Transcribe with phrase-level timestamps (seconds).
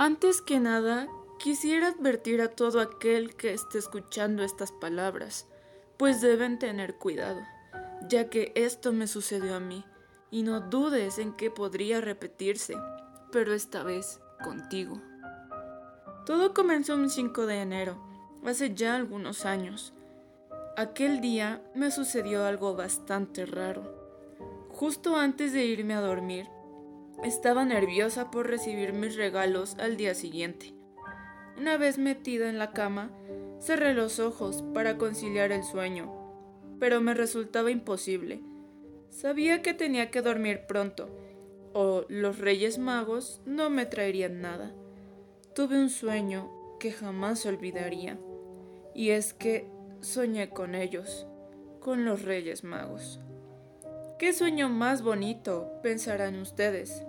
[0.00, 1.08] Antes que nada,
[1.40, 5.48] quisiera advertir a todo aquel que esté escuchando estas palabras,
[5.96, 7.40] pues deben tener cuidado,
[8.08, 9.84] ya que esto me sucedió a mí,
[10.30, 12.76] y no dudes en que podría repetirse,
[13.32, 15.02] pero esta vez contigo.
[16.26, 18.00] Todo comenzó un 5 de enero,
[18.46, 19.94] hace ya algunos años.
[20.76, 23.82] Aquel día me sucedió algo bastante raro.
[24.68, 26.48] Justo antes de irme a dormir,
[27.24, 30.74] estaba nerviosa por recibir mis regalos al día siguiente.
[31.58, 33.10] Una vez metida en la cama,
[33.60, 36.12] cerré los ojos para conciliar el sueño,
[36.78, 38.40] pero me resultaba imposible.
[39.10, 41.08] Sabía que tenía que dormir pronto,
[41.72, 44.72] o los Reyes Magos no me traerían nada.
[45.54, 48.18] Tuve un sueño que jamás olvidaría,
[48.94, 49.68] y es que
[50.00, 51.26] soñé con ellos,
[51.80, 53.20] con los Reyes Magos.
[54.18, 57.04] Qué sueño más bonito, pensarán ustedes,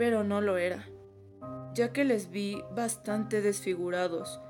[0.00, 0.88] pero no lo era,
[1.74, 4.40] ya que les vi bastante desfigurados,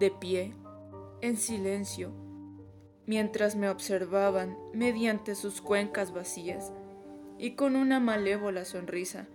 [0.00, 0.52] de pie,
[1.20, 2.10] en silencio,
[3.06, 6.72] mientras me observaban mediante sus cuencas vacías
[7.38, 9.28] y con una malévola sonrisa,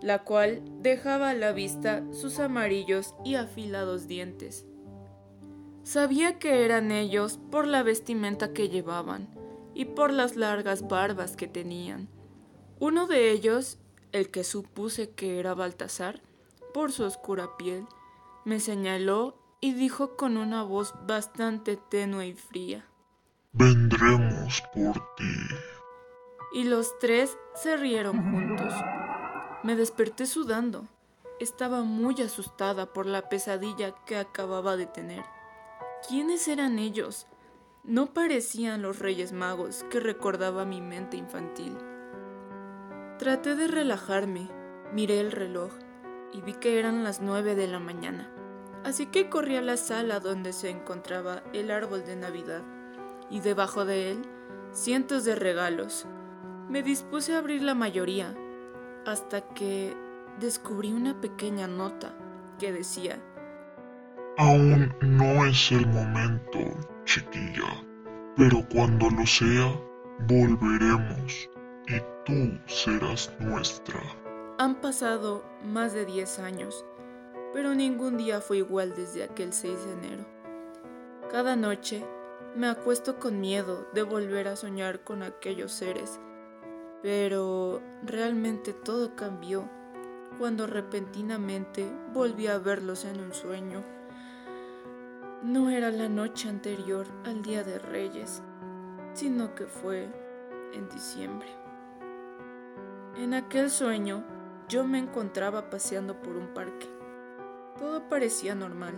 [0.00, 4.64] la cual dejaba a la vista sus amarillos y afilados dientes.
[5.82, 9.26] Sabía que eran ellos por la vestimenta que llevaban,
[9.74, 12.08] y por las largas barbas que tenían.
[12.78, 13.79] Uno de ellos,
[14.12, 16.20] el que supuse que era Baltasar,
[16.72, 17.86] por su oscura piel,
[18.44, 22.86] me señaló y dijo con una voz bastante tenue y fría.
[23.52, 25.34] Vendremos por ti.
[26.52, 28.72] Y los tres se rieron juntos.
[29.62, 30.86] Me desperté sudando.
[31.38, 35.24] Estaba muy asustada por la pesadilla que acababa de tener.
[36.08, 37.26] ¿Quiénes eran ellos?
[37.84, 41.76] No parecían los Reyes Magos que recordaba mi mente infantil.
[43.20, 44.48] Traté de relajarme,
[44.94, 45.70] miré el reloj
[46.32, 48.30] y vi que eran las nueve de la mañana.
[48.82, 52.62] Así que corrí a la sala donde se encontraba el árbol de Navidad
[53.28, 54.22] y debajo de él
[54.72, 56.06] cientos de regalos.
[56.70, 58.34] Me dispuse a abrir la mayoría
[59.04, 59.94] hasta que
[60.40, 62.14] descubrí una pequeña nota
[62.58, 63.22] que decía,
[64.38, 66.58] Aún no es el momento,
[67.04, 67.84] chiquilla,
[68.34, 69.78] pero cuando lo sea,
[70.26, 71.50] volveremos
[71.90, 74.00] y tú serás nuestra.
[74.58, 76.84] Han pasado más de 10 años,
[77.52, 80.26] pero ningún día fue igual desde aquel 6 de enero.
[81.30, 82.04] Cada noche
[82.54, 86.20] me acuesto con miedo de volver a soñar con aquellos seres,
[87.02, 89.68] pero realmente todo cambió
[90.38, 93.82] cuando repentinamente volví a verlos en un sueño.
[95.42, 98.42] No era la noche anterior al Día de Reyes,
[99.14, 100.08] sino que fue
[100.74, 101.59] en diciembre.
[103.20, 104.24] En aquel sueño
[104.66, 106.88] yo me encontraba paseando por un parque.
[107.78, 108.94] Todo parecía normal,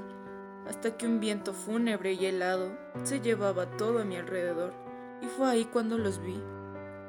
[0.67, 2.71] hasta que un viento fúnebre y helado
[3.03, 4.73] se llevaba todo a mi alrededor,
[5.21, 6.41] y fue ahí cuando los vi.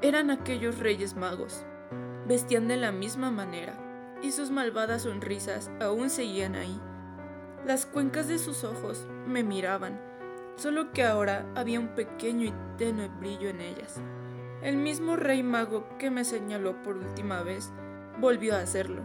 [0.02, 1.64] Eran aquellos reyes magos.
[2.28, 3.78] Vestían de la misma manera,
[4.24, 6.82] y sus malvadas sonrisas aún seguían ahí
[7.66, 9.98] las cuencas de sus ojos me miraban,
[10.58, 14.02] solo que ahora había un pequeño y tenue brillo en ellas.
[14.64, 17.74] El mismo rey mago que me señaló por última vez
[18.22, 19.02] volvió a hacerlo,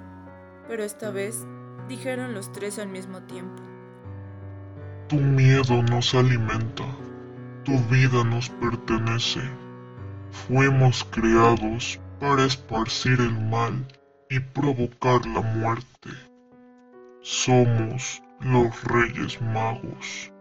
[0.69, 1.45] pero esta vez
[1.89, 3.61] dijeron los tres al mismo tiempo.
[5.09, 6.85] Tu miedo nos alimenta,
[7.65, 9.41] tu vida nos pertenece.
[10.31, 13.85] Fuimos creados para esparcir el mal
[14.31, 16.11] y provocar la muerte.
[17.23, 20.33] Somos los Reyes Magos.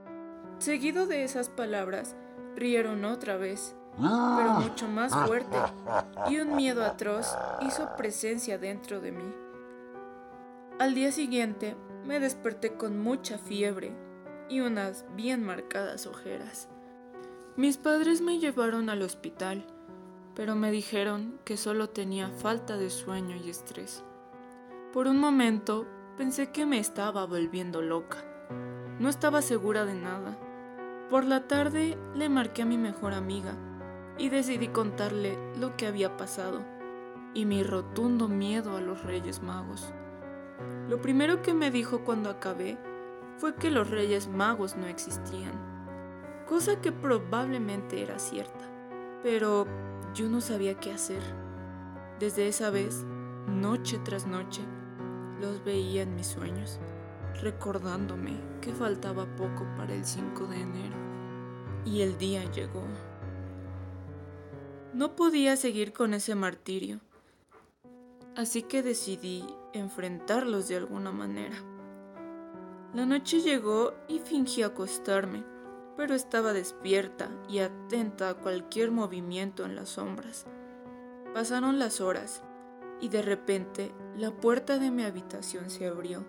[0.59, 2.16] Seguido de esas palabras,
[2.55, 5.58] rieron otra vez, pero mucho más fuerte,
[6.30, 9.34] y un miedo atroz hizo presencia dentro de mí.
[10.80, 11.75] Al día siguiente
[12.06, 13.91] me desperté con mucha fiebre
[14.50, 16.68] y unas bien marcadas ojeras.
[17.56, 19.66] Mis padres me llevaron al hospital,
[20.35, 24.03] pero me dijeron que solo tenía falta de sueño y estrés.
[24.94, 25.88] Por un momento
[26.18, 28.17] Pensé que me estaba volviendo loca.
[28.99, 30.35] No estaba segura de nada.
[31.11, 33.53] Por la tarde le marqué a mi mejor amiga
[34.17, 36.64] y decidí contarle lo que había pasado
[37.34, 39.93] y mi rotundo miedo a los Reyes Magos.
[40.90, 42.78] Lo primero que me dijo cuando acabé
[43.37, 45.53] fue que los Reyes Magos no existían,
[46.47, 48.66] cosa que probablemente era cierta,
[49.22, 49.67] pero
[50.14, 51.22] yo no sabía qué hacer.
[52.20, 53.05] Desde esa vez,
[53.47, 54.63] noche tras noche,
[55.40, 56.79] los veía en mis sueños,
[57.41, 60.96] recordándome que faltaba poco para el 5 de enero.
[61.85, 62.84] Y el día llegó.
[64.97, 67.02] No podía seguir con ese martirio.
[68.35, 71.55] así que decidí enfrentarlos de alguna manera.
[72.96, 75.44] La noche llegó y fingí acostarme,
[75.96, 80.47] pero estaba despierta y atenta a cualquier movimiento en las sombras.
[81.32, 82.41] Pasaron las horas
[82.99, 86.26] y de repente la puerta de mi habitación se abrió.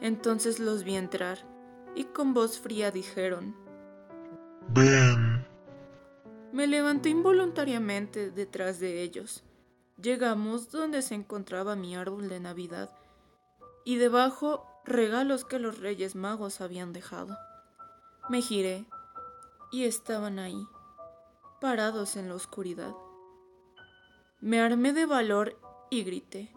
[0.00, 1.38] Entonces los vi entrar
[1.94, 3.54] y con voz fría dijeron,
[4.68, 5.49] Ven.
[6.52, 9.44] Me levanté involuntariamente detrás de ellos.
[10.00, 12.90] Llegamos donde se encontraba mi árbol de Navidad
[13.84, 17.36] y debajo regalos que los Reyes Magos habían dejado.
[18.28, 18.86] Me giré
[19.70, 20.66] y estaban ahí,
[21.60, 22.94] parados en la oscuridad.
[24.40, 25.56] Me armé de valor
[25.90, 26.52] y grité.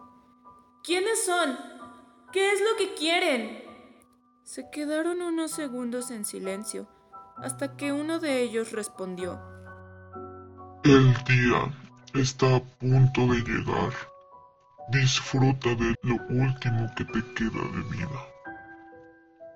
[0.82, 1.56] ¿Quiénes son?
[2.32, 3.62] ¿Qué es lo que quieren?
[4.42, 6.88] Se quedaron unos segundos en silencio
[7.36, 9.40] hasta que uno de ellos respondió.
[10.84, 11.74] El día
[12.12, 13.94] está a punto de llegar.
[14.90, 18.20] Disfruta de lo último que te queda de vida.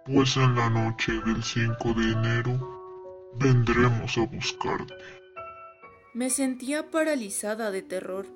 [0.07, 4.95] Pues en la noche del 5 de enero vendremos a buscarte.
[6.15, 8.27] Me sentía paralizada de terror.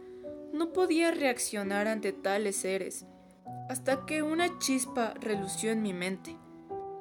[0.53, 3.07] No podía reaccionar ante tales seres,
[3.71, 6.37] hasta que una chispa relució en mi mente.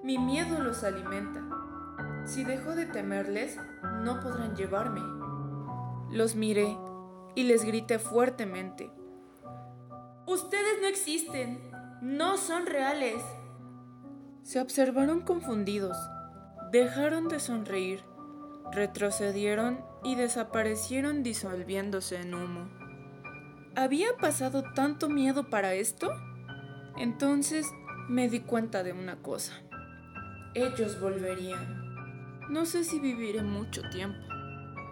[0.06, 1.44] Mi miedo los alimenta.
[2.26, 3.58] Si dejo de temerles,
[4.06, 5.21] no podrán llevarme.
[6.12, 6.78] Los miré
[7.36, 8.92] y les grité fuertemente.
[10.28, 11.72] Ustedes no existen,
[12.02, 13.24] no son reales.
[14.44, 15.98] Se observaron confundidos,
[16.72, 18.04] dejaron de sonreír,
[18.72, 22.69] retrocedieron y desaparecieron disolviéndose en humo.
[23.75, 26.12] ¿Había pasado tanto miedo para esto?
[26.98, 27.68] Entonces
[28.10, 29.54] me di cuenta de una cosa.
[30.54, 31.80] Ellos volverían.
[32.50, 34.19] No sé si viviré mucho tiempo,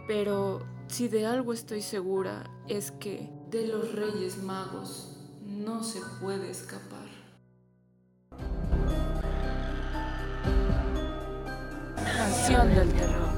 [0.08, 5.16] pero si de algo estoy segura es que de los Reyes Magos
[5.46, 7.08] no se puede escapar.
[12.18, 13.30] Canción del terror.